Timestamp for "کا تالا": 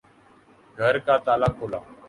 1.05-1.47